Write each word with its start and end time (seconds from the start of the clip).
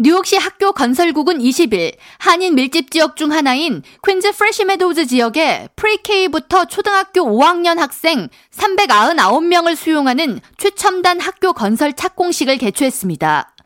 뉴욕시 0.00 0.36
학교 0.36 0.70
건설국은 0.70 1.40
20일 1.40 1.96
한인 2.18 2.54
밀집 2.54 2.92
지역 2.92 3.16
중 3.16 3.32
하나인 3.32 3.82
퀸즈 4.06 4.30
프레시 4.30 4.64
메도우즈 4.64 5.06
지역에 5.06 5.70
Pre-K부터 5.74 6.66
초등학교 6.66 7.22
5학년 7.22 7.78
학생 7.78 8.28
399명을 8.52 9.74
수용하는 9.74 10.38
최첨단 10.56 11.18
학교 11.18 11.52
건설 11.52 11.94
착공식을 11.94 12.58
개최했습니다. 12.58 13.56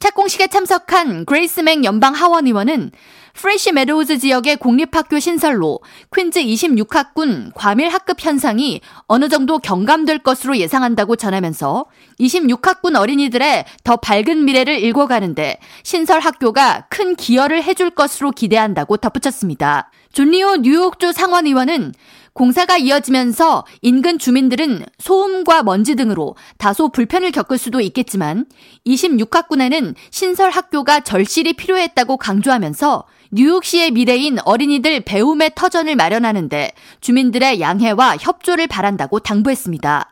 착공식에 0.00 0.48
참석한 0.48 1.24
그레이스 1.24 1.63
맹 1.63 1.84
연방 1.84 2.14
하원 2.14 2.46
의원은 2.46 2.90
프레시 3.34 3.72
메도우즈 3.72 4.18
지역의 4.18 4.56
공립학교 4.56 5.18
신설로 5.18 5.80
퀸즈 6.14 6.40
26학군 6.40 7.50
과밀 7.54 7.88
학급 7.88 8.24
현상이 8.24 8.80
어느 9.08 9.28
정도 9.28 9.58
경감될 9.58 10.20
것으로 10.20 10.56
예상한다고 10.56 11.16
전하면서 11.16 11.86
26학군 12.20 12.96
어린이들의 12.96 13.64
더 13.82 13.96
밝은 13.96 14.44
미래를 14.44 14.82
읽어가는데 14.84 15.58
신설 15.82 16.20
학교가 16.20 16.86
큰 16.88 17.16
기여를 17.16 17.64
해줄 17.64 17.90
것으로 17.90 18.30
기대한다고 18.30 18.98
덧붙였습니다. 18.98 19.90
존리오 20.12 20.58
뉴욕주 20.58 21.12
상원 21.12 21.46
의원은 21.46 21.92
공사가 22.34 22.76
이어지면서 22.76 23.64
인근 23.80 24.18
주민들은 24.18 24.84
소음과 24.98 25.62
먼지 25.62 25.94
등으로 25.94 26.34
다소 26.58 26.88
불편을 26.88 27.30
겪을 27.30 27.58
수도 27.58 27.80
있겠지만 27.80 28.46
26학군에는 28.84 29.94
신설 30.10 30.50
학교가 30.50 31.00
절실히 31.00 31.52
필요했다고 31.52 32.16
강조하면서 32.16 33.04
뉴욕시의 33.30 33.92
미래인 33.92 34.38
어린이들 34.44 35.02
배움의 35.02 35.52
터전을 35.54 35.94
마련하는데 35.94 36.72
주민들의 37.00 37.60
양해와 37.60 38.16
협조를 38.20 38.66
바란다고 38.66 39.20
당부했습니다. 39.20 40.10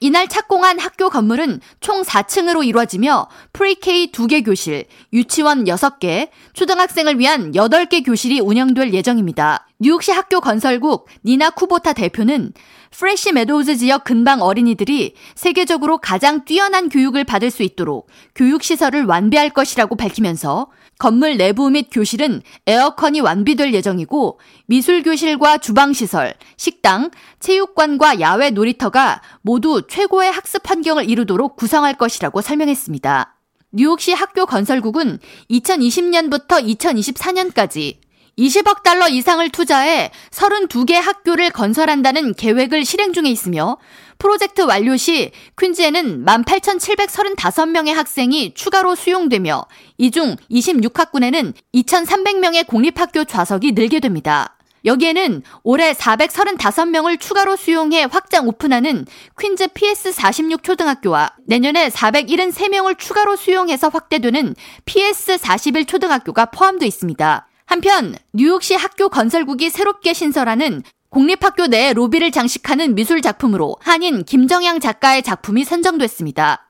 이날 0.00 0.28
착공한 0.28 0.78
학교 0.78 1.10
건물은 1.10 1.60
총 1.80 2.02
4층으로 2.02 2.64
이루어지며 2.64 3.28
Pre-K 3.52 4.12
2개 4.12 4.44
교실, 4.44 4.84
유치원 5.12 5.64
6개, 5.64 6.28
초등학생을 6.52 7.18
위한 7.18 7.50
8개 7.50 8.06
교실이 8.06 8.38
운영될 8.38 8.94
예정입니다. 8.94 9.67
뉴욕시 9.80 10.10
학교 10.10 10.40
건설국 10.40 11.06
니나 11.24 11.50
쿠보타 11.50 11.92
대표는 11.92 12.52
프레시 12.90 13.30
메도우즈 13.30 13.76
지역 13.76 14.02
근방 14.02 14.42
어린이들이 14.42 15.14
세계적으로 15.36 15.98
가장 15.98 16.44
뛰어난 16.44 16.88
교육을 16.88 17.22
받을 17.22 17.52
수 17.52 17.62
있도록 17.62 18.08
교육시설을 18.34 19.04
완비할 19.04 19.50
것이라고 19.50 19.94
밝히면서 19.94 20.66
건물 20.98 21.36
내부 21.36 21.70
및 21.70 21.90
교실은 21.92 22.42
에어컨이 22.66 23.20
완비될 23.20 23.72
예정이고 23.72 24.40
미술교실과 24.66 25.58
주방시설, 25.58 26.34
식당, 26.56 27.12
체육관과 27.38 28.18
야외 28.18 28.50
놀이터가 28.50 29.22
모두 29.42 29.86
최고의 29.86 30.32
학습 30.32 30.68
환경을 30.68 31.08
이루도록 31.08 31.54
구성할 31.54 31.94
것이라고 31.94 32.40
설명했습니다. 32.40 33.36
뉴욕시 33.70 34.12
학교 34.12 34.44
건설국은 34.44 35.20
2020년부터 35.50 36.66
2024년까지 36.66 38.07
20억 38.38 38.82
달러 38.82 39.08
이상을 39.08 39.46
투자해 39.50 40.10
32개 40.30 40.92
학교를 40.92 41.50
건설한다는 41.50 42.34
계획을 42.34 42.84
실행 42.84 43.12
중에 43.12 43.28
있으며 43.28 43.78
프로젝트 44.18 44.62
완료 44.62 44.96
시 44.96 45.32
퀸즈에는 45.58 46.24
18,735명의 46.24 47.92
학생이 47.94 48.54
추가로 48.54 48.94
수용되며 48.94 49.66
이 49.98 50.10
중 50.10 50.36
26학군에는 50.50 51.52
2,300명의 51.74 52.66
공립학교 52.66 53.24
좌석이 53.24 53.72
늘게 53.72 54.00
됩니다. 54.00 54.56
여기에는 54.84 55.42
올해 55.64 55.92
435명을 55.92 57.20
추가로 57.20 57.56
수용해 57.56 58.06
확장 58.10 58.46
오픈하는 58.46 59.06
퀸즈 59.38 59.68
PS46 59.68 60.62
초등학교와 60.62 61.32
내년에 61.46 61.88
473명을 61.88 62.96
추가로 62.98 63.36
수용해서 63.36 63.88
확대되는 63.88 64.54
PS41 64.86 65.86
초등학교가 65.88 66.46
포함되어 66.46 66.86
있습니다. 66.86 67.48
한편 67.68 68.14
뉴욕시 68.32 68.74
학교 68.74 69.10
건설국이 69.10 69.68
새롭게 69.68 70.14
신설하는 70.14 70.82
공립학교 71.10 71.66
내 71.66 71.92
로비를 71.92 72.32
장식하는 72.32 72.94
미술 72.94 73.20
작품으로 73.20 73.76
한인 73.80 74.24
김정양 74.24 74.80
작가의 74.80 75.22
작품이 75.22 75.64
선정됐습니다. 75.64 76.66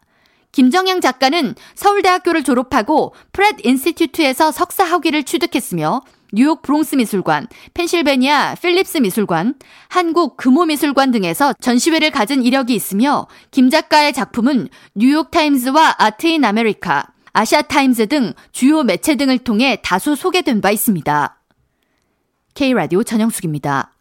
김정양 0.51 1.01
작가는 1.01 1.55
서울대학교를 1.77 2.43
졸업하고 2.43 3.15
프렛 3.31 3.65
인스티튜트에서 3.65 4.51
석사 4.51 4.83
학위를 4.83 5.23
취득했으며 5.23 6.03
뉴욕 6.33 6.63
브롱스 6.63 6.97
미술관, 6.97 7.47
펜실베니아 7.75 8.57
필립스 8.57 8.99
미술관, 8.99 9.55
한국 9.87 10.37
금호 10.37 10.67
미술관 10.67 11.13
등에서 11.13 11.53
전시회를 11.61 12.11
가진 12.11 12.43
이력이 12.43 12.75
있으며 12.75 13.29
김 13.53 13.71
작가의 13.71 14.13
작품은 14.13 14.69
뉴욕 14.97 15.31
타임즈와 15.31 15.95
아트 15.99 16.27
인 16.27 16.45
아메리카, 16.45 17.07
아시아타임즈 17.39 18.09
등 18.09 18.33
주요 18.51 18.83
매체 18.83 19.15
등을 19.15 19.39
통해 19.39 19.81
다수 19.85 20.17
소개된 20.17 20.61
바 20.61 20.73
있습니다. 20.73 21.41
K라디오 22.55 23.05
전영숙입니다. 23.05 23.93